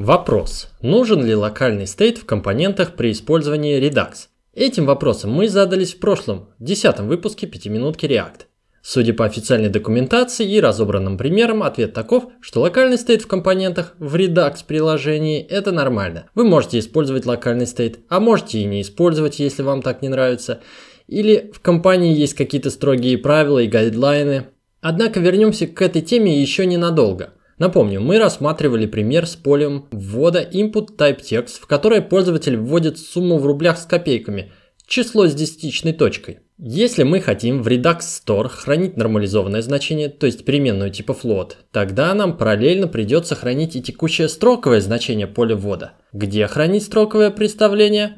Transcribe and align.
Вопрос. 0.00 0.70
Нужен 0.80 1.26
ли 1.26 1.34
локальный 1.34 1.86
стейт 1.86 2.16
в 2.16 2.24
компонентах 2.24 2.94
при 2.94 3.12
использовании 3.12 3.78
Redux? 3.78 4.28
Этим 4.54 4.86
вопросом 4.86 5.30
мы 5.30 5.46
задались 5.46 5.92
в 5.92 5.98
прошлом, 5.98 6.48
десятом 6.58 7.06
выпуске 7.06 7.46
пятиминутки 7.46 8.06
React. 8.06 8.46
Судя 8.80 9.12
по 9.12 9.26
официальной 9.26 9.68
документации 9.68 10.50
и 10.50 10.58
разобранным 10.58 11.18
примерам, 11.18 11.62
ответ 11.62 11.92
таков, 11.92 12.28
что 12.40 12.62
локальный 12.62 12.96
стейт 12.96 13.20
в 13.20 13.26
компонентах 13.26 13.94
в 13.98 14.14
Redux 14.14 14.64
приложении 14.66 15.42
это 15.42 15.70
нормально. 15.70 16.30
Вы 16.34 16.44
можете 16.44 16.78
использовать 16.78 17.26
локальный 17.26 17.66
стейт, 17.66 17.98
а 18.08 18.20
можете 18.20 18.60
и 18.60 18.64
не 18.64 18.80
использовать, 18.80 19.38
если 19.38 19.62
вам 19.62 19.82
так 19.82 20.00
не 20.00 20.08
нравится. 20.08 20.62
Или 21.08 21.50
в 21.52 21.60
компании 21.60 22.16
есть 22.16 22.32
какие-то 22.32 22.70
строгие 22.70 23.18
правила 23.18 23.58
и 23.58 23.68
гайдлайны. 23.68 24.46
Однако 24.80 25.20
вернемся 25.20 25.66
к 25.66 25.82
этой 25.82 26.00
теме 26.00 26.40
еще 26.40 26.64
ненадолго– 26.64 27.34
Напомню, 27.60 28.00
мы 28.00 28.18
рассматривали 28.18 28.86
пример 28.86 29.26
с 29.26 29.36
полем 29.36 29.84
ввода 29.90 30.40
input 30.40 30.96
type 30.96 31.20
text, 31.20 31.60
в 31.60 31.66
которое 31.66 32.00
пользователь 32.00 32.56
вводит 32.56 32.98
сумму 32.98 33.36
в 33.36 33.44
рублях 33.44 33.76
с 33.76 33.84
копейками, 33.84 34.50
число 34.86 35.26
с 35.26 35.34
десятичной 35.34 35.92
точкой. 35.92 36.38
Если 36.56 37.02
мы 37.02 37.20
хотим 37.20 37.62
в 37.62 37.68
Redux 37.68 37.98
Store 37.98 38.48
хранить 38.48 38.96
нормализованное 38.96 39.60
значение, 39.60 40.08
то 40.08 40.24
есть 40.24 40.46
переменную 40.46 40.90
типа 40.90 41.12
float, 41.12 41.52
тогда 41.70 42.14
нам 42.14 42.38
параллельно 42.38 42.88
придется 42.88 43.34
хранить 43.34 43.76
и 43.76 43.82
текущее 43.82 44.30
строковое 44.30 44.80
значение 44.80 45.26
поля 45.26 45.54
ввода. 45.54 45.92
Где 46.14 46.46
хранить 46.46 46.84
строковое 46.84 47.30
представление? 47.30 48.16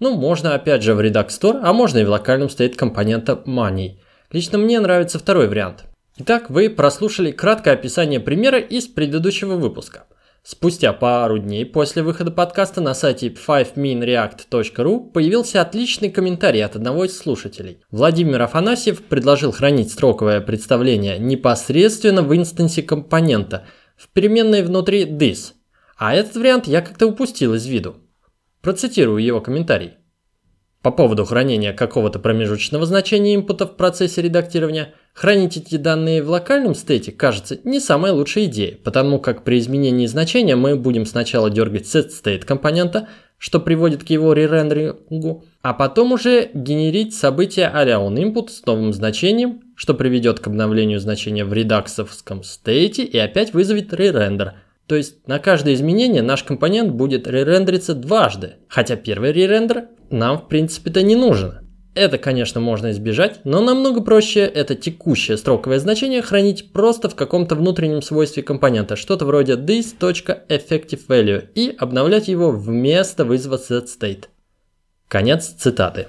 Ну, 0.00 0.16
можно 0.16 0.54
опять 0.54 0.82
же 0.82 0.94
в 0.94 1.00
Redux 1.00 1.28
Store, 1.28 1.60
а 1.62 1.72
можно 1.72 1.96
и 1.96 2.04
в 2.04 2.10
локальном 2.10 2.50
стоит 2.50 2.76
компонента 2.76 3.42
money. 3.46 3.92
Лично 4.30 4.58
мне 4.58 4.80
нравится 4.80 5.18
второй 5.18 5.48
вариант– 5.48 5.84
Итак, 6.18 6.50
вы 6.50 6.68
прослушали 6.68 7.30
краткое 7.30 7.72
описание 7.72 8.20
примера 8.20 8.58
из 8.58 8.86
предыдущего 8.86 9.54
выпуска. 9.54 10.04
Спустя 10.42 10.92
пару 10.92 11.38
дней 11.38 11.64
после 11.64 12.02
выхода 12.02 12.30
подкаста 12.30 12.82
на 12.82 12.92
сайте 12.92 13.28
5minreact.ru 13.28 15.10
появился 15.10 15.62
отличный 15.62 16.10
комментарий 16.10 16.62
от 16.62 16.76
одного 16.76 17.04
из 17.04 17.16
слушателей. 17.16 17.80
Владимир 17.90 18.42
Афанасьев 18.42 19.02
предложил 19.04 19.52
хранить 19.52 19.90
строковое 19.90 20.42
представление 20.42 21.18
непосредственно 21.18 22.22
в 22.22 22.36
инстансе 22.36 22.82
компонента, 22.82 23.64
в 23.96 24.08
переменной 24.08 24.62
внутри 24.62 25.06
this. 25.06 25.52
А 25.96 26.14
этот 26.14 26.36
вариант 26.36 26.66
я 26.66 26.82
как-то 26.82 27.06
упустил 27.06 27.54
из 27.54 27.64
виду. 27.64 27.96
Процитирую 28.60 29.24
его 29.24 29.40
комментарий. 29.40 29.92
По 30.82 30.90
поводу 30.90 31.24
хранения 31.24 31.72
какого-то 31.72 32.18
промежуточного 32.18 32.86
значения 32.86 33.36
инпута 33.36 33.66
в 33.66 33.76
процессе 33.76 34.20
редактирования, 34.20 34.94
хранить 35.14 35.56
эти 35.56 35.76
данные 35.76 36.24
в 36.24 36.28
локальном 36.28 36.74
стейте 36.74 37.12
кажется 37.12 37.58
не 37.62 37.78
самая 37.78 38.12
лучшая 38.12 38.46
идея, 38.46 38.76
потому 38.82 39.20
как 39.20 39.44
при 39.44 39.60
изменении 39.60 40.06
значения 40.06 40.56
мы 40.56 40.74
будем 40.74 41.06
сначала 41.06 41.50
дергать 41.50 41.84
setState 41.84 42.44
компонента, 42.44 43.08
что 43.38 43.60
приводит 43.60 44.02
к 44.02 44.10
его 44.10 44.32
ререндерингу, 44.32 45.44
а 45.62 45.72
потом 45.72 46.12
уже 46.12 46.50
генерить 46.52 47.14
событие 47.14 47.68
а 47.68 47.84
onInput 47.84 48.48
с 48.48 48.66
новым 48.66 48.92
значением, 48.92 49.60
что 49.76 49.94
приведет 49.94 50.40
к 50.40 50.48
обновлению 50.48 50.98
значения 50.98 51.44
в 51.44 51.52
редаксовском 51.52 52.42
стейте 52.42 53.04
и 53.04 53.18
опять 53.18 53.52
вызовет 53.54 53.92
ререндер– 53.92 54.54
то 54.86 54.96
есть 54.96 55.26
на 55.26 55.38
каждое 55.38 55.74
изменение 55.74 56.22
наш 56.22 56.42
компонент 56.42 56.92
будет 56.92 57.26
ререндериться 57.26 57.94
дважды, 57.94 58.56
хотя 58.68 58.96
первый 58.96 59.32
ререндер 59.32 59.88
нам 60.10 60.38
в 60.38 60.48
принципе-то 60.48 61.02
не 61.02 61.16
нужен. 61.16 61.62
Это, 61.94 62.16
конечно, 62.16 62.58
можно 62.58 62.90
избежать, 62.90 63.40
но 63.44 63.60
намного 63.60 64.00
проще 64.00 64.40
это 64.40 64.74
текущее 64.74 65.36
строковое 65.36 65.78
значение 65.78 66.22
хранить 66.22 66.72
просто 66.72 67.10
в 67.10 67.14
каком-то 67.14 67.54
внутреннем 67.54 68.00
свойстве 68.00 68.42
компонента, 68.42 68.96
что-то 68.96 69.26
вроде 69.26 69.56
this.effectivevalue 69.56 71.48
и 71.54 71.74
обновлять 71.76 72.28
его 72.28 72.50
вместо 72.50 73.26
вызова 73.26 73.58
setState. 73.58 74.24
Конец 75.08 75.48
цитаты. 75.48 76.06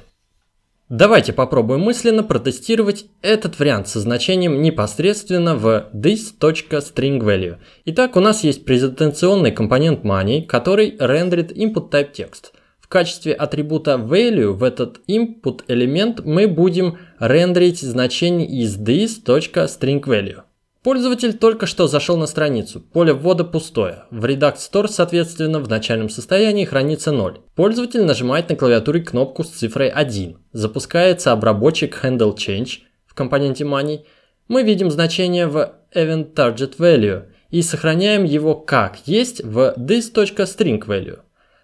Давайте 0.96 1.34
попробуем 1.34 1.82
мысленно 1.82 2.22
протестировать 2.22 3.08
этот 3.24 3.58
вариант 3.58 3.88
со 3.88 4.00
значением 4.00 4.62
непосредственно 4.62 5.56
в 5.56 5.90
this.stringValue. 5.92 7.58
Итак, 7.86 8.16
у 8.16 8.20
нас 8.20 8.44
есть 8.44 8.64
презентационный 8.64 9.52
компонент 9.52 10.06
money, 10.06 10.44
который 10.44 10.96
рендерит 11.00 11.52
input 11.52 11.90
type 11.90 12.14
text. 12.14 12.52
В 12.80 12.88
качестве 12.90 13.34
атрибута 13.34 13.94
value 13.94 14.52
в 14.52 14.64
этот 14.64 15.00
input 15.10 15.64
элемент 15.68 16.24
мы 16.26 16.48
будем 16.48 17.00
рендерить 17.18 17.82
значение 17.82 18.48
из 18.48 18.78
this.stringValue. 18.78 20.44
Пользователь 20.84 21.34
только 21.34 21.66
что 21.66 21.88
зашел 21.88 22.18
на 22.18 22.28
страницу. 22.28 22.82
Поле 22.82 23.14
ввода 23.14 23.46
пустое. 23.46 24.04
В 24.12 24.26
Redux 24.26 24.56
Store, 24.56 24.90
соответственно, 24.90 25.62
в 25.62 25.70
начальном 25.70 26.10
состоянии 26.10 26.66
хранится 26.66 27.14
0. 27.14 27.40
Пользователь 27.56 28.04
нажимает 28.04 28.50
на 28.50 28.58
клавиатуре 28.58 29.00
кнопку 29.00 29.46
с 29.46 29.50
цифрой 29.50 29.88
1. 29.88 30.38
Запускается 30.52 31.32
обработчик 31.32 32.04
Handle 32.04 32.36
Change 32.36 32.80
в 33.06 33.14
компоненте 33.14 33.64
Money. 33.64 34.02
Мы 34.50 34.64
видим 34.64 34.92
значение 34.92 35.48
в 35.48 35.74
Event 35.96 36.34
Target 36.34 36.76
Value 36.78 37.28
и 37.50 37.62
сохраняем 37.62 38.26
его 38.26 38.54
как 38.54 38.98
есть 39.06 39.42
в 39.42 39.76
this.stringValue. 39.78 41.20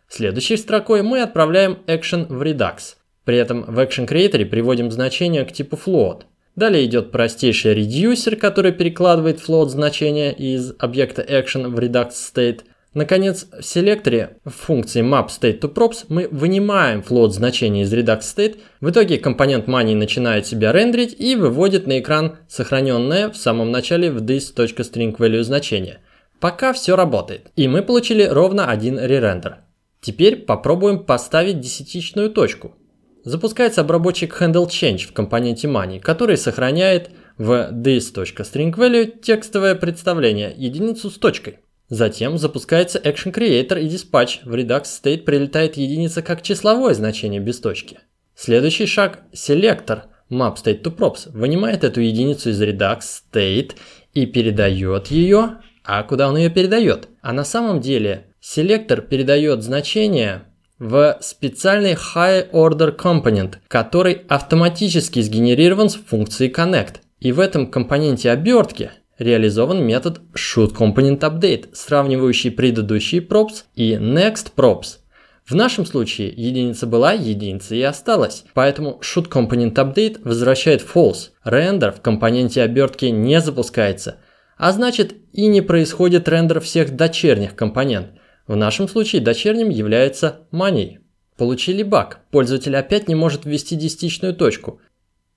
Следующей 0.08 0.56
строкой 0.56 1.04
мы 1.04 1.22
отправляем 1.22 1.80
action 1.88 2.26
в 2.28 2.42
Redux. 2.42 2.96
При 3.26 3.36
этом 3.36 3.64
в 3.64 3.78
Action 3.80 4.08
Creator 4.08 4.46
приводим 4.46 4.90
значение 4.92 5.44
к 5.44 5.52
типу 5.52 5.76
float. 5.76 6.22
Далее 6.56 6.86
идет 6.86 7.12
простейший 7.12 7.74
редюсер, 7.74 8.36
который 8.36 8.72
перекладывает 8.72 9.40
float 9.40 9.68
значение 9.68 10.34
из 10.34 10.74
объекта 10.80 11.22
action 11.22 11.70
в 11.70 11.80
Redux 11.80 12.12
State. 12.12 12.62
Наконец, 12.96 13.46
в 13.52 13.64
селекторе 13.64 14.38
в 14.44 14.50
функции 14.50 15.04
map 15.04 15.28
state 15.28 15.60
to 15.60 15.72
props 15.72 16.06
мы 16.10 16.28
вынимаем 16.32 17.02
float 17.08 17.30
значение 17.30 17.84
из 17.84 17.94
Redux 17.94 18.22
State. 18.22 18.58
В 18.82 18.90
итоге 18.90 19.20
компонент 19.20 19.68
money 19.68 19.96
начинает 19.96 20.48
себя 20.48 20.72
рендерить 20.72 21.16
и 21.20 21.36
выводит 21.36 21.86
на 21.86 22.00
экран 22.00 22.38
сохраненное 22.48 23.30
в 23.30 23.38
самом 23.38 23.72
начале 23.72 24.12
в 24.12 24.24
this.stringValue 24.24 25.44
значение. 25.44 26.00
Пока 26.40 26.74
все 26.74 26.96
работает. 26.96 27.52
И 27.56 27.68
мы 27.68 27.84
получили 27.84 28.24
ровно 28.24 28.66
один 28.66 28.98
ререндер. 28.98 29.60
Теперь 30.02 30.38
попробуем 30.38 31.06
поставить 31.06 31.60
десятичную 31.60 32.32
точку. 32.32 32.76
Запускается 33.24 33.82
обработчик 33.82 34.42
HandleChange 34.42 35.08
в 35.08 35.14
компоненте 35.14 35.68
money, 35.68 36.00
который 36.00 36.38
сохраняет 36.38 37.12
в 37.38 37.70
this.stringValue 37.72 39.20
текстовое 39.22 39.76
представление, 39.76 40.54
единицу 40.56 41.10
с 41.10 41.18
точкой. 41.18 41.60
Затем 41.90 42.38
запускается 42.38 43.00
Action 43.00 43.34
Creator 43.34 43.82
и 43.82 43.88
Dispatch. 43.88 44.40
В 44.44 44.54
Redux 44.54 44.84
State 44.84 45.24
прилетает 45.24 45.76
единица 45.76 46.22
как 46.22 46.44
числовое 46.44 46.94
значение 46.94 47.42
без 47.42 47.60
точки. 47.60 48.00
Следующий 48.36 48.86
шаг– 48.86 49.24
селектор 49.34 50.06
map 50.30 50.56
state 50.56 50.84
to 50.84 50.96
props 50.96 51.30
вынимает 51.34 51.84
эту 51.84 52.02
единицу 52.02 52.52
из 52.52 52.62
Redux 52.62 53.00
State 53.34 53.74
и 54.14 54.26
передает 54.28 55.08
ее. 55.08 55.62
А 55.84 56.04
куда 56.04 56.30
он 56.30 56.38
ее 56.38 56.50
передает? 56.50 57.10
А 57.22 57.34
на 57.34 57.44
самом 57.44 57.82
деле 57.82 58.28
селектор 58.40 59.02
передает 59.02 59.64
значение 59.64 60.44
в 60.80 61.18
специальный 61.22 61.94
High 61.94 62.52
Order 62.52 62.96
Component, 62.96 63.56
который 63.68 64.22
автоматически 64.28 65.22
сгенерирован 65.22 65.90
с 65.90 65.96
функцией 65.96 66.52
Connect. 66.52 66.96
И 67.20 67.34
в 67.34 67.40
этом 67.40 67.68
компоненте 67.68 68.32
обертки 68.32 68.92
реализован 69.18 69.84
метод 69.84 70.22
ShootComponentUpdate, 70.34 71.70
сравнивающий 71.74 72.52
предыдущие 72.52 73.22
props 73.22 73.66
и 73.76 73.94
next 73.94 74.54
props. 74.56 75.00
В 75.46 75.56
нашем 75.56 75.86
случае 75.86 76.30
единица 76.30 76.88
была, 76.88 77.12
единица 77.12 77.76
и 77.76 77.82
осталась, 77.82 78.46
поэтому 78.54 79.02
ShootComponentUpdate 79.02 80.22
возвращает 80.24 80.82
false, 80.82 81.32
рендер 81.44 81.92
в 81.92 82.02
компоненте 82.02 82.62
обертки 82.62 83.06
не 83.06 83.42
запускается, 83.42 84.18
а 84.58 84.72
значит 84.72 85.16
и 85.34 85.48
не 85.48 85.62
происходит 85.62 86.30
рендер 86.30 86.62
всех 86.62 86.96
дочерних 86.96 87.56
компонентов. 87.56 88.19
В 88.50 88.56
нашем 88.56 88.88
случае 88.88 89.22
дочерним 89.22 89.70
является 89.70 90.40
money. 90.52 90.98
Получили 91.38 91.84
баг. 91.84 92.22
Пользователь 92.32 92.76
опять 92.76 93.08
не 93.08 93.14
может 93.14 93.46
ввести 93.46 93.76
десятичную 93.76 94.34
точку. 94.34 94.82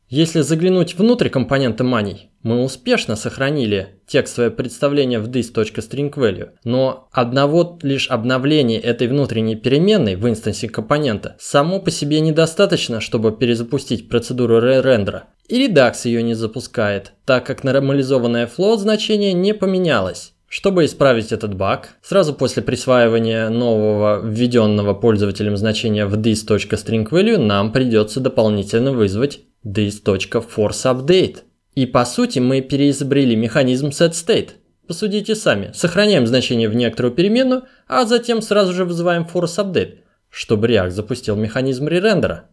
Если 0.09 0.41
заглянуть 0.41 0.95
внутрь 0.95 1.29
компонента 1.29 1.85
money, 1.85 2.31
мы 2.43 2.65
успешно 2.65 3.15
сохранили 3.15 4.01
текстовое 4.07 4.51
представление 4.51 5.19
в 5.21 5.29
this.stringValue, 5.29 6.53
но 6.65 7.11
одного 7.13 7.79
лишь 7.83 8.09
обновления 8.09 8.81
этой 8.81 9.09
внутренней 9.09 9.57
переменной 9.57 10.17
в 10.17 10.27
инстансе 10.27 10.71
компонента 10.71 11.37
само 11.39 11.81
по 11.81 11.91
себе 11.91 12.21
недостаточно, 12.21 13.03
чтобы 13.03 13.33
перезапустить 13.33 14.09
процедуру 14.09 14.59
рендера. 14.59 15.25
И 15.49 15.69
Redux 15.69 15.97
ее 16.05 16.23
не 16.23 16.33
запускает, 16.33 17.13
так 17.27 17.45
как 17.45 17.63
нормализованное 17.63 18.47
float 18.47 18.79
значение 18.79 19.35
не 19.35 19.53
поменялось. 19.53 20.33
Чтобы 20.55 20.85
исправить 20.85 21.33
этот 21.33 21.55
баг, 21.55 21.95
сразу 22.03 22.35
после 22.35 22.63
присваивания 22.63 23.49
нового 23.49 24.21
введенного 24.23 24.93
пользователем 24.93 25.57
значения 25.57 26.05
в 26.05 26.13
this.stringValue 26.19 27.39
нам 27.39 27.73
придется 27.73 28.21
дополнительно 28.21 28.93
вызвать 28.93 29.41
this.forceUpdate. 29.65 31.39
И 31.75 31.87
по 31.87 32.05
сути 32.05 32.39
мы 32.39 32.61
переизобрели 32.61 33.35
механизм 33.35 33.89
setState. 33.89 34.51
Посудите 34.87 35.35
сами. 35.35 35.73
Сохраняем 35.73 36.27
значение 36.27 36.69
в 36.69 36.75
некоторую 36.75 37.15
переменную, 37.15 37.63
а 37.89 38.05
затем 38.05 38.43
сразу 38.43 38.75
же 38.75 38.85
вызываем 38.85 39.23
force 39.23 39.57
update, 39.57 40.01
чтобы 40.29 40.67
React 40.67 40.91
запустил 40.91 41.35
механизм 41.35 41.89
ререндера. 41.89 42.51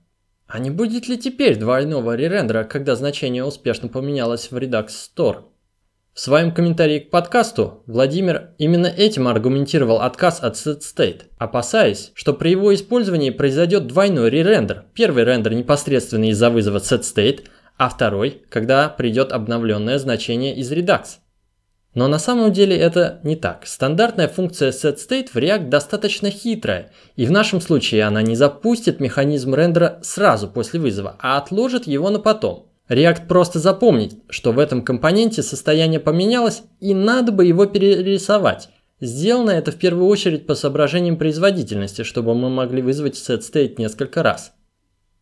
А 0.47 0.59
не 0.59 0.69
будет 0.69 1.09
ли 1.09 1.17
теперь 1.17 1.57
двойного 1.57 2.15
ререндера, 2.15 2.63
когда 2.63 2.95
значение 2.95 3.43
успешно 3.43 3.89
поменялось 3.89 4.51
в 4.51 4.55
Redux 4.55 4.87
Store? 4.87 5.48
В 6.19 6.21
своем 6.21 6.51
комментарии 6.51 6.99
к 6.99 7.11
подкасту 7.11 7.81
Владимир 7.87 8.49
именно 8.57 8.87
этим 8.87 9.29
аргументировал 9.29 10.01
отказ 10.01 10.43
от 10.43 10.55
setState, 10.55 11.21
опасаясь, 11.37 12.11
что 12.13 12.33
при 12.33 12.49
его 12.49 12.75
использовании 12.75 13.29
произойдет 13.29 13.87
двойной 13.87 14.29
ререндер. 14.29 14.83
Первый 14.93 15.23
рендер 15.23 15.53
непосредственно 15.53 16.29
из-за 16.31 16.49
вызова 16.49 16.79
setState, 16.79 17.45
а 17.77 17.87
второй, 17.87 18.41
когда 18.49 18.89
придет 18.89 19.31
обновленное 19.31 19.97
значение 19.97 20.57
из 20.57 20.69
Redux. 20.73 21.19
Но 21.93 22.09
на 22.09 22.19
самом 22.19 22.51
деле 22.51 22.77
это 22.77 23.21
не 23.23 23.37
так. 23.37 23.65
Стандартная 23.65 24.27
функция 24.27 24.71
setState 24.71 25.29
в 25.31 25.37
React 25.37 25.69
достаточно 25.69 26.29
хитрая, 26.29 26.91
и 27.15 27.25
в 27.25 27.31
нашем 27.31 27.61
случае 27.61 28.03
она 28.03 28.21
не 28.21 28.35
запустит 28.35 28.99
механизм 28.99 29.55
рендера 29.55 29.99
сразу 30.01 30.49
после 30.49 30.81
вызова, 30.81 31.15
а 31.19 31.37
отложит 31.37 31.87
его 31.87 32.09
на 32.09 32.19
потом. 32.19 32.68
React 32.89 33.27
просто 33.27 33.59
запомнит, 33.59 34.15
что 34.29 34.51
в 34.51 34.59
этом 34.59 34.81
компоненте 34.81 35.43
состояние 35.43 35.99
поменялось 35.99 36.63
и 36.79 36.93
надо 36.93 37.31
бы 37.31 37.45
его 37.45 37.65
перерисовать. 37.65 38.69
Сделано 38.99 39.51
это 39.51 39.71
в 39.71 39.75
первую 39.75 40.07
очередь 40.07 40.47
по 40.47 40.55
соображениям 40.55 41.17
производительности, 41.17 42.03
чтобы 42.03 42.33
мы 42.33 42.49
могли 42.49 42.81
вызвать 42.81 43.15
setState 43.15 43.75
несколько 43.77 44.23
раз. 44.23 44.53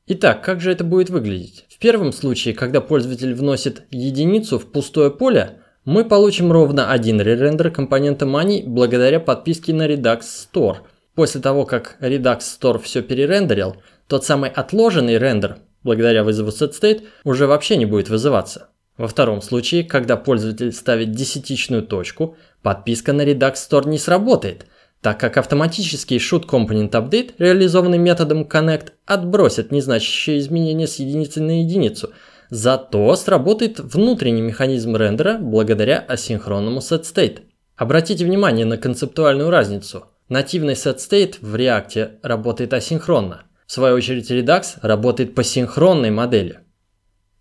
Итак, 0.08 0.42
как 0.42 0.62
же 0.62 0.72
это 0.72 0.86
будет 0.86 1.10
выглядеть? 1.10 1.66
В 1.70 1.78
первом 1.80 2.14
случае, 2.14 2.54
когда 2.54 2.80
пользователь 2.80 3.34
вносит 3.34 3.84
единицу 3.92 4.58
в 4.58 4.72
пустое 4.72 5.12
поле, 5.12 5.60
мы 5.84 6.06
получим 6.06 6.52
ровно 6.52 6.92
один 6.92 7.20
ререндер 7.20 7.72
компонента 7.72 8.26
money 8.26 8.64
благодаря 8.66 9.20
подписке 9.20 9.74
на 9.74 9.88
Redux 9.88 10.22
Store. 10.22 10.78
После 11.14 11.42
того, 11.42 11.66
как 11.66 11.98
Redux 12.00 12.40
Store 12.40 12.80
все 12.80 13.02
перерендерил, 13.02 13.76
тот 14.08 14.24
самый 14.24 14.50
отложенный 14.50 15.18
рендер, 15.18 15.58
благодаря 15.88 16.24
вызову 16.24 16.50
setState, 16.50 17.06
уже 17.24 17.48
вообще 17.48 17.78
не 17.78 17.86
будет 17.86 18.10
вызываться. 18.10 18.70
Во 18.98 19.08
втором 19.08 19.42
случае, 19.42 19.84
когда 19.84 20.18
пользователь 20.18 20.72
ставит 20.72 21.12
десятичную 21.12 21.82
точку, 21.82 22.36
подписка 22.62 23.14
на 23.14 23.24
Redux 23.24 23.54
Store 23.54 23.90
не 23.90 23.98
сработает, 23.98 24.68
так 25.02 25.20
как 25.20 25.38
автоматический 25.38 26.18
shoot 26.18 26.46
component 26.46 26.92
update, 26.92 27.34
реализованный 27.40 27.98
методом 27.98 28.44
connect, 28.44 28.92
отбросит 29.08 29.72
незначащие 29.72 30.38
изменения 30.38 30.86
с 30.86 30.98
единицы 30.98 31.42
на 31.42 31.62
единицу– 31.62 32.12
Зато 32.50 33.14
сработает 33.16 33.80
внутренний 33.80 34.42
механизм 34.42 34.96
рендера 34.96 35.38
благодаря 35.38 36.00
асинхронному 36.00 36.80
setState. 36.80 37.42
Обратите 37.76 38.26
внимание 38.26 38.66
на 38.66 38.78
концептуальную 38.78 39.50
разницу. 39.50 40.06
Нативный 40.30 40.74
setState 40.74 41.36
в 41.42 41.56
React 41.56 42.20
работает 42.24 42.74
асинхронно. 42.74 43.44
В 43.68 43.74
свою 43.74 43.96
очередь 43.96 44.32
Redux 44.32 44.80
работает 44.82 45.36
по 45.36 45.44
синхронной 45.44 46.10
модели. 46.10 46.62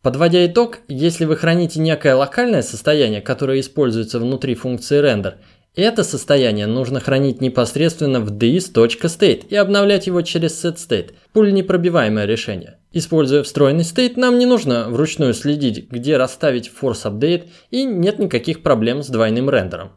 Подводя 0.02 0.44
итог, 0.44 0.81
если 0.88 1.25
вы 1.25 1.37
храните 1.37 1.81
некое 1.81 2.14
локальное 2.14 2.62
состояние, 2.62 3.20
которое 3.20 3.61
используется 3.61 4.19
внутри 4.19 4.56
функции 4.56 5.00
render, 5.00 5.34
это 5.76 6.05
состояние 6.05 6.67
нужно 6.67 7.00
хранить 7.00 7.40
непосредственно 7.40 8.20
в 8.20 8.32
this.state 8.32 9.46
и 9.49 9.55
обновлять 9.56 10.06
его 10.06 10.23
через 10.23 10.64
setState, 10.64 11.12
пуленепробиваемое 11.32 12.25
решение. 12.25 12.78
Используя 12.93 13.43
встроенный 13.43 13.84
state, 13.84 14.14
нам 14.17 14.38
не 14.38 14.46
нужно 14.46 14.88
вручную 14.88 15.32
следить, 15.34 15.90
где 15.90 16.17
расставить 16.17 16.70
force 16.70 17.05
update 17.05 17.50
и 17.70 17.84
нет 17.84 18.19
никаких 18.19 18.62
проблем 18.62 19.02
с 19.02 19.08
двойным 19.08 19.50
рендером. 19.50 19.93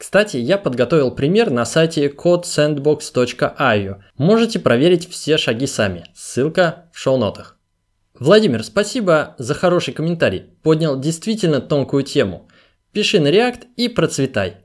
Кстати, 0.00 0.38
я 0.38 0.56
подготовил 0.56 1.10
пример 1.10 1.50
на 1.50 1.66
сайте 1.66 2.08
codesandbox.io. 2.08 3.96
Можете 4.16 4.58
проверить 4.58 5.10
все 5.10 5.36
шаги 5.36 5.66
сами. 5.66 6.06
Ссылка 6.14 6.86
в 6.90 6.98
шоу-нотах. 6.98 7.58
Владимир, 8.18 8.64
спасибо 8.64 9.34
за 9.36 9.52
хороший 9.52 9.92
комментарий. 9.92 10.44
Поднял 10.62 10.98
действительно 10.98 11.60
тонкую 11.60 12.04
тему. 12.04 12.48
Пиши 12.92 13.20
на 13.20 13.28
React 13.28 13.64
и 13.76 13.88
процветай. 13.88 14.64